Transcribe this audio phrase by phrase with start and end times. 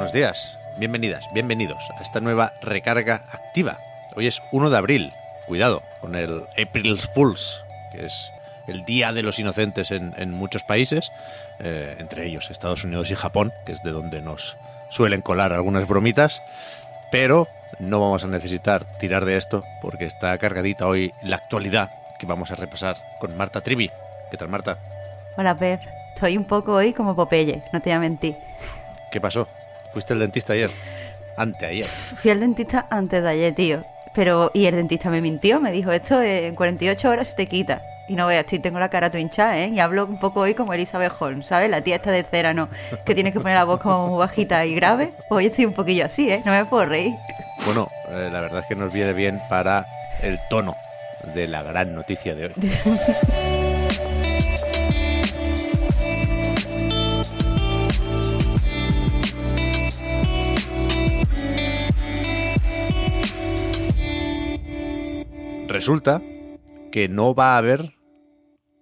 [0.00, 3.80] Buenos días, bienvenidas, bienvenidos a esta nueva recarga activa.
[4.16, 5.12] Hoy es 1 de abril.
[5.46, 8.32] Cuidado con el April Fools, que es
[8.66, 11.12] el Día de los Inocentes en, en muchos países,
[11.58, 14.56] eh, entre ellos Estados Unidos y Japón, que es de donde nos
[14.88, 16.40] suelen colar algunas bromitas.
[17.12, 17.46] Pero
[17.78, 22.50] no vamos a necesitar tirar de esto porque está cargadita hoy la actualidad que vamos
[22.50, 23.90] a repasar con Marta Trivi.
[24.30, 24.78] ¿Qué tal, Marta?
[25.36, 25.82] Hola, Pep.
[26.14, 28.38] Estoy un poco hoy como Popeye, no te voy a mentir.
[29.12, 29.46] ¿Qué pasó?
[29.92, 30.70] ¿Fuiste al dentista ayer?
[31.36, 31.86] Anteayer.
[31.86, 33.84] Fui al dentista antes de ayer, tío.
[34.14, 37.82] Pero, y el dentista me mintió, me dijo, esto en 48 horas se te quita.
[38.08, 39.68] Y no veas, estoy, tengo la cara hinchada, ¿eh?
[39.68, 41.70] Y hablo un poco hoy como Elizabeth Holmes, ¿sabes?
[41.70, 42.68] La tía esta de cera, ¿no?
[43.04, 45.12] Que tienes que poner la voz como muy bajita y grave.
[45.28, 46.42] Hoy estoy un poquillo así, ¿eh?
[46.44, 47.14] No me puedo reír.
[47.64, 49.86] Bueno, eh, la verdad es que nos viene bien para
[50.22, 50.74] el tono
[51.34, 52.54] de la gran noticia de hoy.
[65.70, 66.20] Resulta
[66.90, 67.94] que no va a haber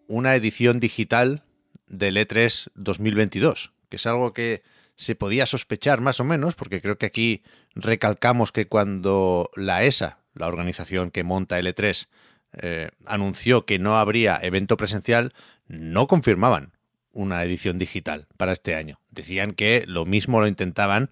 [0.07, 1.43] una edición digital
[1.87, 4.63] del E3 2022, que es algo que
[4.97, 7.43] se podía sospechar más o menos, porque creo que aquí
[7.75, 12.09] recalcamos que cuando la ESA, la organización que monta el E3,
[12.55, 15.35] eh, anunció que no habría evento presencial,
[15.67, 16.73] no confirmaban
[17.13, 18.99] una edición digital para este año.
[19.11, 21.11] Decían que lo mismo lo intentaban,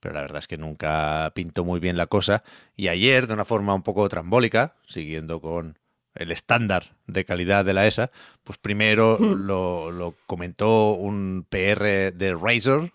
[0.00, 2.42] pero la verdad es que nunca pintó muy bien la cosa.
[2.76, 5.78] Y ayer, de una forma un poco trambólica, siguiendo con
[6.14, 8.10] el estándar de calidad de la ESA,
[8.44, 12.92] pues primero lo, lo comentó un PR de Razer,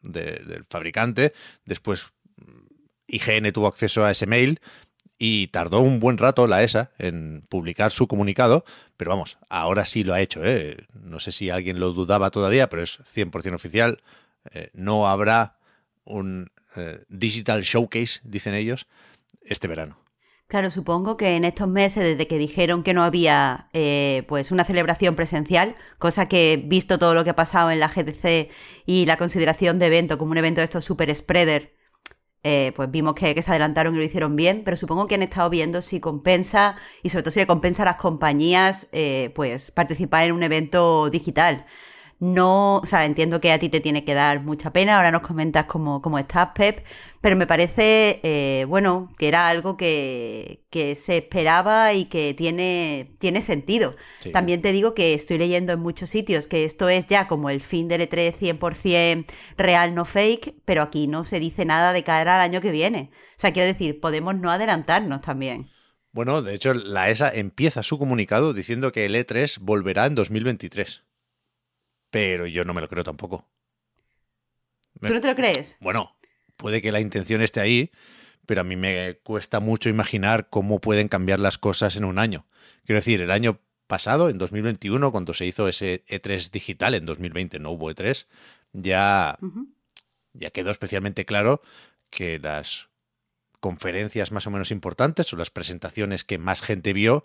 [0.00, 1.32] de- del fabricante,
[1.64, 2.12] después
[3.08, 4.60] IGN tuvo acceso a ese mail
[5.18, 8.64] y tardó un buen rato la ESA en publicar su comunicado,
[8.96, 10.44] pero vamos, ahora sí lo ha hecho.
[10.44, 10.76] ¿eh?
[10.94, 14.02] No sé si alguien lo dudaba todavía, pero es 100% oficial.
[14.52, 15.56] Eh, no habrá
[16.06, 18.86] un eh, Digital Showcase, dicen ellos,
[19.42, 19.98] este verano.
[20.48, 24.64] Claro, supongo que en estos meses, desde que dijeron que no había eh, pues una
[24.64, 28.48] celebración presencial, cosa que visto todo lo que ha pasado en la GTC
[28.86, 31.74] y la consideración de evento como un evento de estos super spreader,
[32.44, 35.50] eh, pues vimos que, se adelantaron y lo hicieron bien, pero supongo que han estado
[35.50, 40.26] viendo si compensa y sobre todo si le compensa a las compañías eh, pues participar
[40.26, 41.66] en un evento digital.
[42.18, 45.20] No, o sea, entiendo que a ti te tiene que dar mucha pena, ahora nos
[45.20, 46.82] comentas cómo, cómo estás, Pep,
[47.20, 53.14] pero me parece, eh, bueno, que era algo que, que se esperaba y que tiene,
[53.18, 53.96] tiene sentido.
[54.20, 54.32] Sí.
[54.32, 57.60] También te digo que estoy leyendo en muchos sitios que esto es ya como el
[57.60, 59.26] fin del E3 100%
[59.58, 63.10] real, no fake, pero aquí no se dice nada de cara al año que viene.
[63.12, 65.68] O sea, quiero decir, podemos no adelantarnos también.
[66.12, 71.02] Bueno, de hecho, la ESA empieza su comunicado diciendo que el E3 volverá en 2023.
[72.10, 73.46] Pero yo no me lo creo tampoco.
[75.00, 75.76] ¿Tú no te lo crees?
[75.80, 76.16] Bueno,
[76.56, 77.90] puede que la intención esté ahí,
[78.46, 82.46] pero a mí me cuesta mucho imaginar cómo pueden cambiar las cosas en un año.
[82.84, 87.58] Quiero decir, el año pasado, en 2021, cuando se hizo ese E3 digital, en 2020
[87.58, 88.26] no hubo E3,
[88.72, 89.38] ya,
[90.32, 91.62] ya quedó especialmente claro
[92.10, 92.88] que las
[93.60, 97.24] conferencias más o menos importantes o las presentaciones que más gente vio,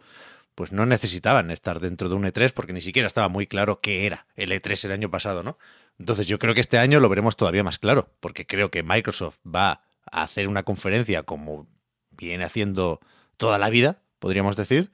[0.55, 4.05] pues no necesitaban estar dentro de un E3 porque ni siquiera estaba muy claro qué
[4.05, 5.57] era el E3 el año pasado, ¿no?
[5.99, 9.37] Entonces yo creo que este año lo veremos todavía más claro, porque creo que Microsoft
[9.45, 11.67] va a hacer una conferencia como
[12.09, 12.99] viene haciendo
[13.37, 14.91] toda la vida, podríamos decir,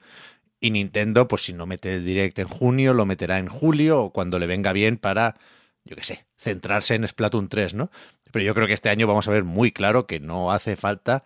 [0.60, 4.38] y Nintendo, pues si no mete Direct en junio, lo meterá en julio o cuando
[4.38, 5.36] le venga bien para,
[5.84, 7.90] yo qué sé, centrarse en Splatoon 3, ¿no?
[8.32, 11.24] Pero yo creo que este año vamos a ver muy claro que no hace falta,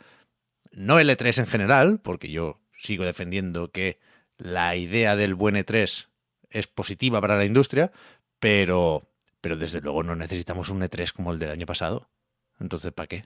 [0.71, 4.01] no el E3 en general, porque yo sigo defendiendo que
[4.43, 6.09] la idea del buen E3
[6.51, 7.93] es positiva para la industria,
[8.39, 9.03] pero,
[9.41, 12.09] pero desde luego no necesitamos un E3 como el del año pasado.
[12.59, 13.25] Entonces, ¿para qué?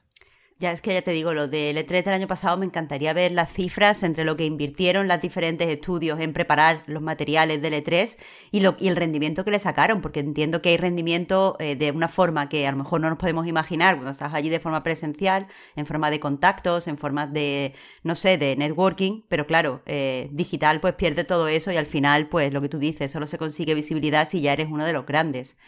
[0.59, 3.31] Ya es que ya te digo, lo del E3 del año pasado me encantaría ver
[3.31, 8.17] las cifras entre lo que invirtieron las diferentes estudios en preparar los materiales del E3
[8.53, 11.91] y, lo, y el rendimiento que le sacaron, porque entiendo que hay rendimiento eh, de
[11.91, 14.83] una forma que a lo mejor no nos podemos imaginar cuando estás allí de forma
[14.83, 20.31] presencial, en forma de contactos, en forma de, no sé, de networking, pero claro, eh,
[20.33, 23.37] digital pues pierde todo eso y al final pues lo que tú dices, solo se
[23.37, 25.59] consigue visibilidad si ya eres uno de los grandes.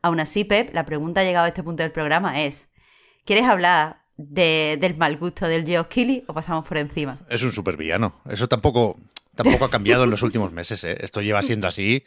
[0.00, 2.70] Aún así, Pep, la pregunta llegado a este punto del programa es,
[3.26, 7.18] ¿quieres hablar del mal gusto del Geoff Keighley o pasamos por encima?
[7.30, 8.20] Es un supervillano.
[8.28, 8.98] Eso tampoco,
[9.34, 10.82] tampoco ha cambiado en los últimos meses.
[10.84, 10.98] ¿eh?
[11.00, 12.04] Esto lleva siendo así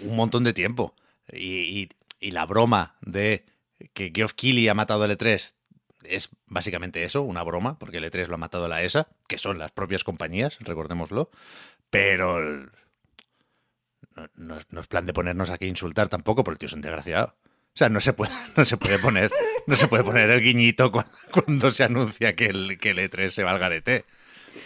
[0.00, 0.94] un montón de tiempo.
[1.32, 1.90] Y,
[2.20, 3.44] la broma de
[3.92, 5.52] que Geoff Keighley ha matado el E3
[6.02, 9.58] es básicamente eso, una broma, porque el E3 lo ha matado la ESA, que son
[9.58, 11.30] las propias compañías, recordémoslo.
[11.90, 12.40] Pero
[14.34, 16.80] no, no, es plan de ponernos aquí a insultar tampoco, porque el tío es un
[16.80, 17.36] desgraciado.
[17.76, 19.30] O sea, no se puede, no se puede poner,
[19.66, 20.90] no se puede poner el guiñito
[21.30, 24.06] cuando, se anuncia que el, que el E3 se va al garete.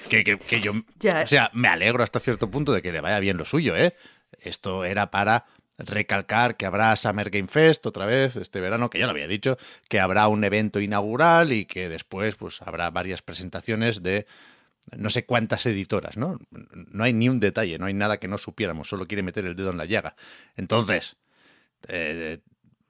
[0.08, 3.36] Que, que, yo, o sea, me alegro hasta cierto punto de que le vaya bien
[3.36, 3.96] lo suyo, ¿eh?
[4.40, 5.46] Esto era para
[5.76, 9.58] recalcar que habrá Summer Game Fest otra vez este verano, que ya lo había dicho,
[9.88, 14.26] que habrá un evento inaugural y que después pues habrá varias presentaciones de
[14.96, 16.38] no sé cuántas editoras, ¿no?
[16.50, 19.56] No hay ni un detalle, no hay nada que no supiéramos, solo quiere meter el
[19.56, 20.14] dedo en la llaga.
[20.56, 21.16] Entonces,
[21.88, 22.38] eh,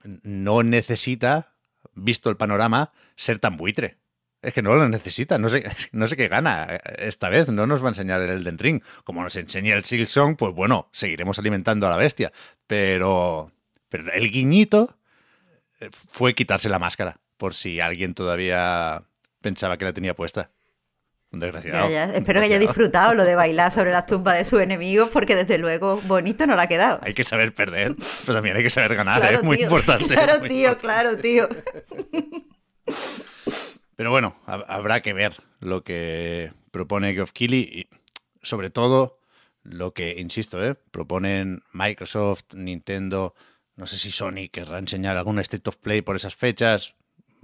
[0.04, 1.54] no necesita,
[1.94, 3.98] visto el panorama, ser tan buitre.
[4.42, 7.82] Es que no lo necesita, no sé, no sé qué gana esta vez, no nos
[7.82, 8.82] va a enseñar el Elden Ring.
[9.04, 12.32] Como nos enseña el Silksong, pues bueno, seguiremos alimentando a la bestia.
[12.66, 13.52] Pero,
[13.88, 14.96] pero el guiñito
[15.80, 19.04] eh, fue quitarse la máscara, por si alguien todavía
[19.40, 20.50] pensaba que la tenía puesta.
[21.38, 21.88] Desgraciado.
[22.12, 25.58] Espero que haya disfrutado lo de bailar sobre las tumbas de sus enemigos, porque desde
[25.58, 26.98] luego bonito no lo ha quedado.
[27.02, 27.94] Hay que saber perder,
[28.26, 29.42] pero también hay que saber ganar, es ¿eh?
[29.42, 30.08] muy importante.
[30.08, 31.48] Claro, tío, claro, tío.
[33.96, 37.88] Pero bueno, habrá que ver lo que propone Geoff Keighley y
[38.42, 39.20] sobre todo
[39.62, 40.74] lo que, insisto, ¿eh?
[40.90, 43.34] proponen Microsoft, Nintendo,
[43.76, 46.94] no sé si Sony querrá enseñar algún State of Play por esas fechas,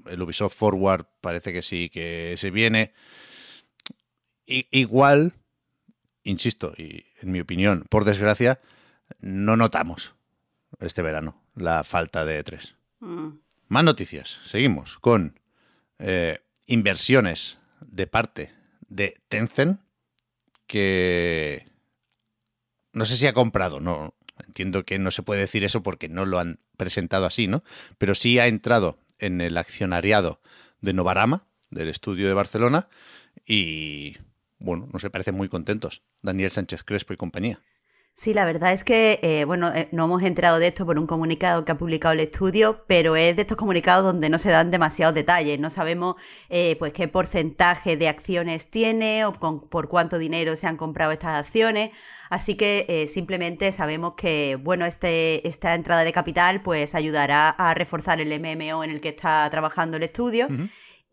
[0.06, 2.92] el Ubisoft Forward parece que sí que se viene.
[4.46, 5.34] Igual,
[6.22, 8.60] insisto, y en mi opinión, por desgracia,
[9.20, 10.14] no notamos
[10.80, 12.74] este verano la falta de E3.
[13.00, 13.28] Mm.
[13.68, 14.38] Más noticias.
[14.46, 15.40] Seguimos con
[15.98, 18.52] eh, inversiones de parte
[18.88, 19.80] de Tencent
[20.66, 21.66] que
[22.92, 24.14] no sé si ha comprado, no
[24.46, 27.62] entiendo que no se puede decir eso porque no lo han presentado así, ¿no?
[27.98, 30.40] Pero sí ha entrado en el accionariado
[30.80, 32.88] de Novarama, del estudio de Barcelona,
[33.44, 34.16] y
[34.58, 36.02] bueno, no se parecen muy contentos.
[36.22, 37.60] Daniel Sánchez Crespo y compañía.
[38.18, 41.06] Sí, la verdad es que, eh, bueno, eh, no hemos enterado de esto por un
[41.06, 44.70] comunicado que ha publicado el estudio, pero es de estos comunicados donde no se dan
[44.70, 45.60] demasiados detalles.
[45.60, 46.16] No sabemos,
[46.48, 51.34] eh, pues, qué porcentaje de acciones tiene o por cuánto dinero se han comprado estas
[51.36, 51.90] acciones.
[52.30, 58.18] Así que simplemente sabemos que, bueno, este, esta entrada de capital, pues, ayudará a reforzar
[58.22, 60.48] el MMO en el que está trabajando el estudio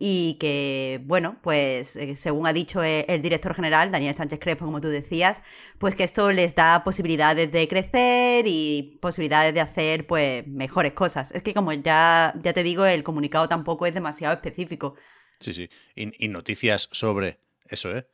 [0.05, 4.65] y que, bueno, pues eh, según ha dicho e, el, director general, Daniel Sánchez Crespo,
[4.65, 5.41] como tú decías,
[5.77, 11.31] pues que esto les da posibilidades de crecer y posibilidades de hacer pues mejores cosas.
[11.31, 14.95] Es que como ya, ya te digo, el comunicado tampoco es demasiado específico.
[15.39, 15.69] Sí, sí.
[15.95, 17.39] Y, noticias sobre
[17.69, 18.05] eso, ¿eh?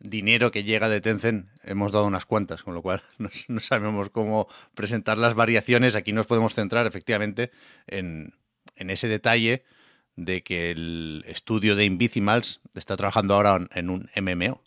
[0.00, 3.00] Dinero que llega de Tencent, hemos dado unas cuantas, con lo cual
[3.48, 5.96] no, sabemos cómo presentar las variaciones.
[5.96, 7.52] Aquí nos podemos centrar efectivamente
[7.86, 8.34] en,
[8.76, 9.64] en ese detalle
[10.18, 14.60] de que el estudio de Invisimals está trabajando ahora en un MMO,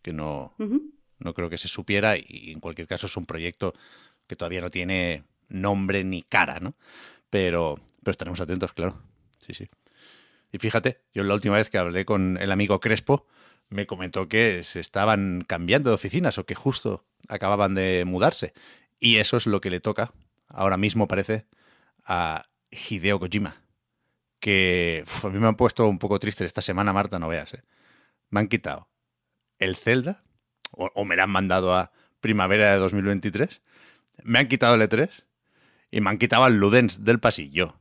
[0.00, 0.54] que no,
[1.18, 3.74] no creo que se supiera y en cualquier caso es un proyecto
[4.26, 6.74] que todavía no tiene nombre ni cara, ¿no?
[7.28, 9.02] Pero, pero estaremos atentos, claro.
[9.46, 9.68] Sí, sí.
[10.52, 13.26] Y fíjate, yo la última vez que hablé con el amigo Crespo,
[13.68, 18.54] me comentó que se estaban cambiando de oficinas o que justo acababan de mudarse.
[18.98, 20.14] Y eso es lo que le toca,
[20.48, 21.44] ahora mismo parece,
[22.06, 23.67] a Hideo Kojima
[24.40, 27.54] que a mí me han puesto un poco triste esta semana, Marta, no veas.
[27.54, 27.62] ¿eh?
[28.30, 28.88] Me han quitado
[29.58, 30.22] el Zelda,
[30.70, 33.62] o, me la han mandado a primavera de 2023,
[34.22, 35.10] me han quitado el E3
[35.90, 37.80] y me han quitado el Ludens del pasillo.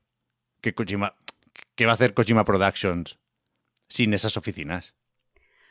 [0.61, 3.19] ¿Qué, ¿Qué va a hacer Kojima Productions
[3.87, 4.95] sin esas oficinas?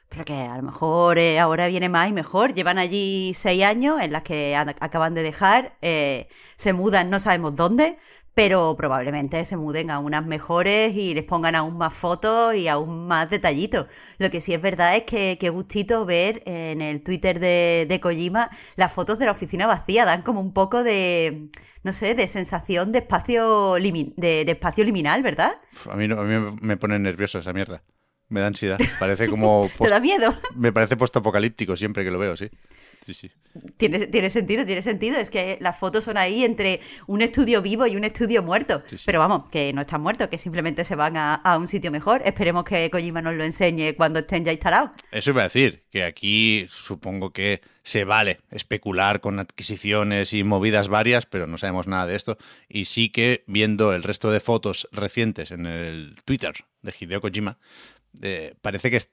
[0.08, 2.54] Pero que a lo mejor eh, ahora viene más y mejor.
[2.54, 7.56] Llevan allí seis años en las que acaban de dejar, eh, se mudan no sabemos
[7.56, 7.98] dónde,
[8.36, 13.06] pero probablemente se muden a unas mejores y les pongan aún más fotos y aún
[13.06, 13.86] más detallitos.
[14.18, 17.98] Lo que sí es verdad es que qué gustito ver en el Twitter de, de
[17.98, 21.48] Kojima las fotos de la oficina vacía, dan como un poco de,
[21.82, 25.54] no sé, de sensación de espacio, de, espacio liminal, ¿verdad?
[25.90, 27.84] A mí, a mí me pone nervioso esa mierda.
[28.28, 28.78] Me da ansiedad.
[29.00, 29.66] Parece como.
[29.78, 30.34] ¿Te da miedo?
[30.54, 32.50] Me parece postapocalíptico siempre que lo veo, sí.
[33.06, 33.30] Sí, sí.
[33.76, 35.16] Tiene, tiene sentido, tiene sentido.
[35.18, 38.82] Es que las fotos son ahí entre un estudio vivo y un estudio muerto.
[38.90, 39.04] Sí, sí.
[39.06, 42.20] Pero vamos, que no están muertos, que simplemente se van a, a un sitio mejor.
[42.24, 44.90] Esperemos que Kojima nos lo enseñe cuando estén ya instalados.
[45.12, 50.88] Eso iba a decir, que aquí supongo que se vale especular con adquisiciones y movidas
[50.88, 52.36] varias, pero no sabemos nada de esto.
[52.68, 57.58] Y sí que viendo el resto de fotos recientes en el Twitter de Hideo Kojima,
[58.22, 59.12] eh, parece que, es-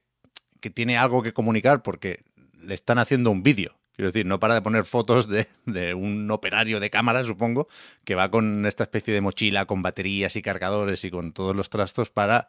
[0.60, 2.24] que tiene algo que comunicar porque
[2.60, 3.78] le están haciendo un vídeo.
[3.96, 7.68] Quiero decir, no para de poner fotos de, de un operario de cámara, supongo,
[8.04, 11.70] que va con esta especie de mochila con baterías y cargadores y con todos los
[11.70, 12.48] trastos para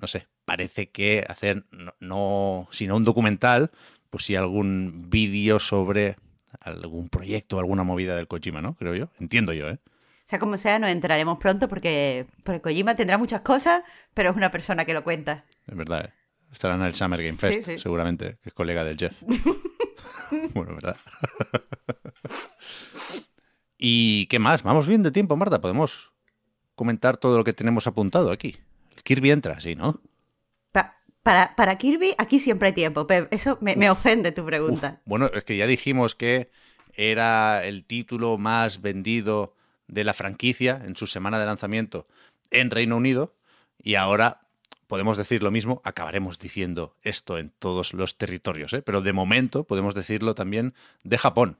[0.00, 3.70] no sé, parece que hacer, no, no sino un documental,
[4.10, 6.16] pues sí algún vídeo sobre
[6.60, 8.74] algún proyecto, alguna movida del Kojima, ¿no?
[8.74, 9.08] Creo yo.
[9.18, 9.78] Entiendo yo, ¿eh?
[10.24, 13.82] Sea como sea, nos enteraremos pronto porque, porque Kojima tendrá muchas cosas,
[14.14, 15.44] pero es una persona que lo cuenta.
[15.66, 16.12] Es verdad, ¿eh?
[16.52, 17.78] Estará en el Summer Game Fest, sí.
[17.78, 19.14] seguramente, que es colega del Jeff.
[20.54, 20.96] bueno, ¿verdad?
[23.78, 24.62] ¿Y qué más?
[24.62, 25.60] Vamos bien de tiempo, Marta.
[25.60, 26.12] Podemos
[26.74, 28.56] comentar todo lo que tenemos apuntado aquí.
[28.96, 30.00] El Kirby entra, sí, ¿no?
[30.70, 33.32] Pa- para, para Kirby, aquí siempre hay tiempo, Pep.
[33.32, 35.00] Eso me, me ofende tu pregunta.
[35.04, 36.50] Bueno, es que ya dijimos que
[36.94, 39.54] era el título más vendido
[39.88, 42.06] de la franquicia en su semana de lanzamiento
[42.50, 43.34] en Reino Unido
[43.82, 44.42] y ahora
[44.92, 48.82] podemos decir lo mismo, acabaremos diciendo esto en todos los territorios, ¿eh?
[48.82, 51.56] pero de momento podemos decirlo también de Japón.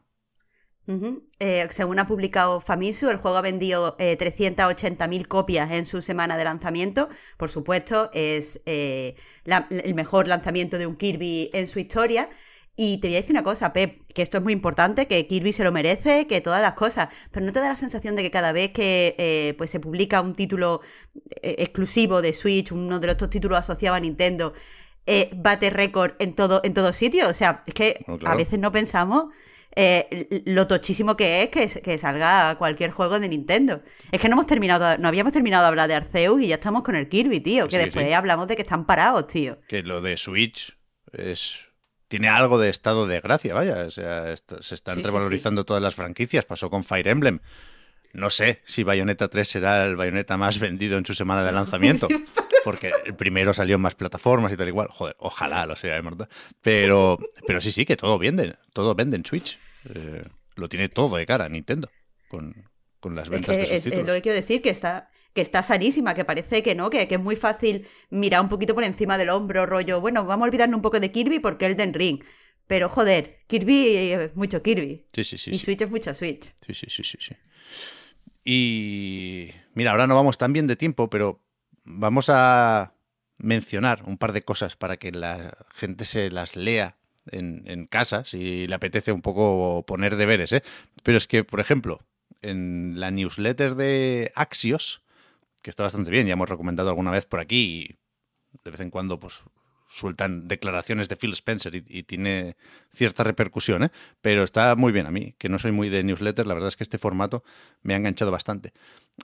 [1.39, 6.37] Eh, según ha publicado Famitsu, el juego ha vendido eh, 380.000 copias en su semana
[6.37, 7.09] de lanzamiento.
[7.39, 12.29] Por supuesto, es eh, la- el mejor lanzamiento de un Kirby en su historia.
[12.75, 15.53] Y te voy a decir una cosa, Pep, que esto es muy importante, que Kirby
[15.53, 18.31] se lo merece, que todas las cosas, pero ¿no te da la sensación de que
[18.31, 20.81] cada vez que eh, pues se publica un título
[21.43, 24.55] eh, exclusivo de Switch, uno de estos títulos asociados a Nintendo,
[25.05, 27.29] eh, bate récord en todo, en todo sitio?
[27.29, 28.33] O sea, es que Bueno, claro.
[28.35, 29.27] a veces no pensamos
[30.45, 33.83] lo tochísimo que es que, que salga cualquier juego de Nintendo.
[34.13, 36.83] Es que no hemos terminado, no habíamos terminado de hablar de Arceus y ya estamos
[36.85, 37.69] con el Kirby, tío.
[37.69, 38.13] Que Sí, después sí.
[38.13, 39.59] hablamos de que están parados, tío.
[39.69, 40.77] Que lo de Switch
[41.13, 41.57] es
[42.13, 43.87] tiene algo de estado de gracia, vaya.
[43.87, 46.45] O sea, se están Sí, sí, revalorizando todas las franquicias.
[46.45, 47.39] Pasó con Fire Emblem.
[48.13, 52.09] No sé si Bayonetta 3 será el Bayonetta más vendido en su semana de lanzamiento.
[52.65, 54.89] Porque el primero salió en más plataformas y tal igual.
[54.91, 56.29] Joder, ojalá lo sea, ¿eh, Marta?
[56.61, 57.17] Pero,
[57.47, 58.57] pero sí, sí, que todo vende.
[58.75, 59.59] Todo vende en Switch.
[59.95, 60.23] Eh,
[60.57, 61.89] lo tiene todo de cara Nintendo.
[62.29, 62.55] Con,
[63.01, 64.07] con las Es ventas que de sus es, es títulos.
[64.07, 67.15] lo que quiero decir, que está, que está sanísima, que parece que no, que, que
[67.15, 70.77] es muy fácil mirar un poquito por encima del hombro, rollo, bueno, vamos a olvidarnos
[70.77, 72.23] un poco de Kirby porque Elden Ring.
[72.67, 75.07] Pero joder, Kirby es mucho Kirby.
[75.13, 75.51] Sí, sí, sí.
[75.51, 75.65] y sí.
[75.65, 76.55] Switch es mucho Switch.
[76.67, 77.35] Sí, sí, sí, sí, sí.
[78.45, 81.43] Y mira, ahora no vamos tan bien de tiempo, pero
[81.85, 82.95] vamos a
[83.39, 86.97] mencionar un par de cosas para que la gente se las lea
[87.31, 90.63] en, en casa, si le apetece un poco poner deberes, ¿eh?
[91.03, 92.01] Pero es que, por ejemplo,
[92.41, 95.03] en la newsletter de Axios,
[95.63, 97.97] que está bastante bien, ya hemos recomendado alguna vez por aquí,
[98.55, 99.43] y de vez en cuando, pues
[99.89, 102.57] sueltan declaraciones de Phil Spencer y, y tiene
[102.95, 103.91] cierta repercusión, ¿eh?
[104.23, 106.77] pero está muy bien a mí, que no soy muy de newsletter, la verdad es
[106.77, 107.45] que este formato
[107.83, 108.73] me ha enganchado bastante.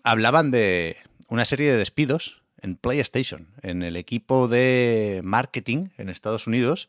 [0.02, 6.46] Hablaban de una serie de despidos en PlayStation, en el equipo de marketing en Estados
[6.46, 6.88] Unidos,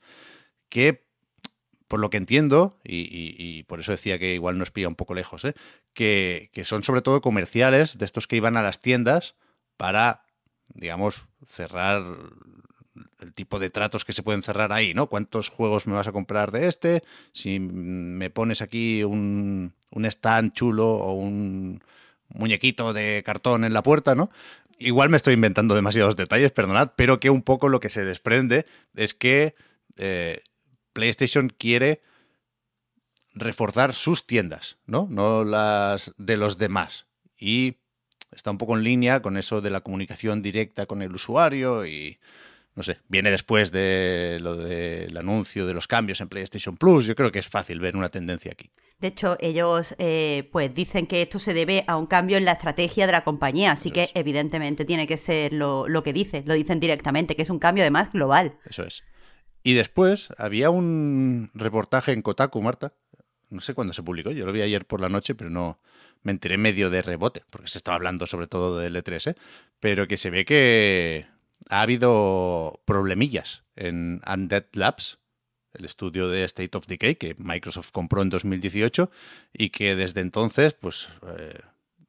[0.68, 1.09] que
[1.90, 5.44] por lo que entiendo, y, por eso decía que igual nos pilla un poco lejos,
[5.44, 5.56] ¿eh?
[5.94, 9.36] que, que son sobre todo comerciales de estos que iban a las tiendas
[9.76, 10.22] para,
[10.76, 12.04] digamos, cerrar
[13.20, 15.08] el tipo de tratos que se pueden cerrar ahí, ¿no?
[15.08, 17.04] ¿Cuántos juegos me vas a comprar de este?
[17.34, 21.84] Si me pones aquí un, un stand chulo o un
[22.28, 24.30] muñequito de cartón en la puerta, ¿no?
[24.78, 28.68] Igual me estoy inventando demasiados detalles, perdonad, pero que un poco lo que se desprende
[28.96, 29.56] es que
[29.98, 30.44] eh,
[30.94, 32.02] PlayStation quiere
[33.34, 35.08] reforzar sus tiendas, ¿no?
[35.10, 37.08] No las de los demás.
[37.38, 37.78] Y
[38.32, 42.20] está un poco en línea con eso de la comunicación directa con el usuario y
[42.76, 47.06] no sé, viene después de lo del anuncio de los cambios en PlayStation Plus.
[47.06, 48.70] Yo creo que es fácil ver una tendencia aquí.
[49.00, 52.54] De hecho, ellos eh, pues dicen que esto se debe a un cambio en la
[52.54, 54.12] estrategia de la compañía, así que es.
[54.14, 57.84] evidentemente tiene que ser lo, lo que dice, lo dicen directamente, que es un cambio
[57.84, 58.58] además global.
[58.66, 59.04] Eso es.
[59.64, 62.94] Y después había un reportaje en Kotaku, Marta.
[63.50, 65.80] No sé cuándo se publicó, yo lo vi ayer por la noche, pero no
[66.22, 69.36] me enteré medio de rebote, porque se estaba hablando sobre todo del E3, ¿eh?
[69.80, 71.26] pero que se ve que
[71.70, 75.20] ha habido problemillas en Undead Labs,
[75.74, 79.10] el estudio de State of Decay que Microsoft compró en 2018
[79.54, 81.60] y que desde entonces pues eh,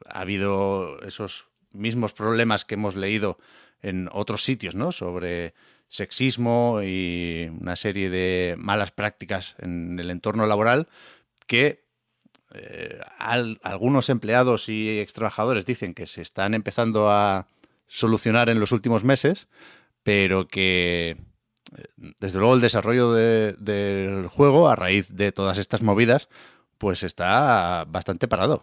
[0.06, 3.38] ha habido esos mismos problemas que hemos leído
[3.82, 4.92] en otros sitios, ¿no?
[4.92, 5.54] Sobre
[5.90, 10.88] sexismo y una serie de malas prácticas en el entorno laboral
[11.46, 11.84] que
[12.54, 17.48] eh, algunos empleados y ex trabajadores dicen que se están empezando a
[17.88, 19.48] solucionar en los últimos meses,
[20.04, 21.16] pero que
[21.76, 21.84] eh,
[22.18, 26.28] desde luego el desarrollo del juego a raíz de todas estas movidas
[26.78, 28.62] pues está bastante parado.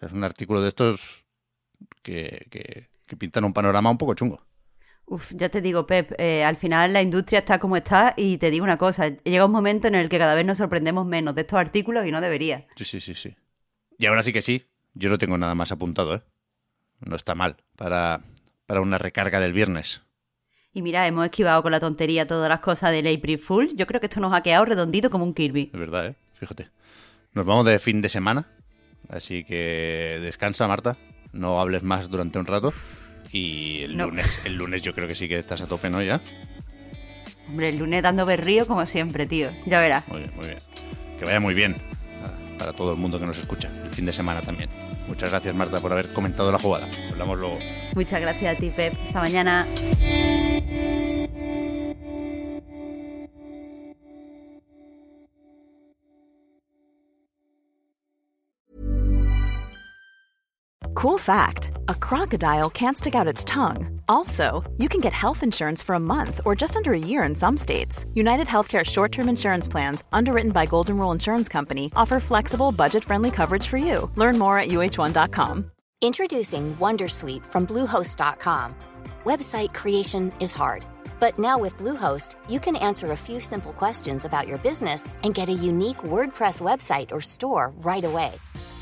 [0.00, 1.24] es un artículo de estos
[2.02, 2.46] que,
[3.06, 4.46] que pintan un panorama un poco chungo.
[5.08, 8.50] Uf, ya te digo, Pep, eh, al final la industria está como está y te
[8.50, 11.42] digo una cosa, llega un momento en el que cada vez nos sorprendemos menos de
[11.42, 12.66] estos artículos y no debería.
[12.76, 13.36] Sí, sí, sí, sí.
[13.98, 16.22] Y ahora sí que sí, yo no tengo nada más apuntado, ¿eh?
[17.00, 18.20] No está mal para,
[18.66, 20.02] para una recarga del viernes.
[20.72, 23.76] Y mira, hemos esquivado con la tontería todas las cosas del April Fool.
[23.76, 25.70] Yo creo que esto nos ha quedado redondito como un Kirby.
[25.72, 26.14] Es verdad, ¿eh?
[26.34, 26.68] Fíjate.
[27.32, 28.48] Nos vamos de fin de semana,
[29.08, 30.96] así que descansa, Marta.
[31.32, 32.72] No hables más durante un rato.
[33.36, 36.02] Y el lunes, el lunes yo creo que sí que estás a tope, ¿no?
[36.02, 36.20] Ya.
[37.48, 39.50] Hombre, el lunes dando berrío como siempre, tío.
[39.66, 40.08] Ya verás.
[40.08, 40.58] Muy bien, muy bien.
[41.18, 41.76] Que vaya muy bien
[42.58, 43.70] para todo el mundo que nos escucha.
[43.82, 44.70] El fin de semana también.
[45.06, 46.88] Muchas gracias, Marta, por haber comentado la jugada.
[47.10, 47.58] Hablamos luego.
[47.94, 48.94] Muchas gracias a ti, Pep.
[49.04, 49.66] Hasta mañana.
[61.06, 64.00] Cool fact a crocodile can't stick out its tongue.
[64.08, 67.36] Also, you can get health insurance for a month or just under a year in
[67.36, 68.04] some states.
[68.14, 73.04] United Healthcare short term insurance plans, underwritten by Golden Rule Insurance Company, offer flexible, budget
[73.04, 74.10] friendly coverage for you.
[74.16, 75.70] Learn more at uh1.com.
[76.02, 78.74] Introducing Wondersuite from Bluehost.com.
[79.24, 80.84] Website creation is hard,
[81.20, 85.34] but now with Bluehost, you can answer a few simple questions about your business and
[85.34, 88.32] get a unique WordPress website or store right away.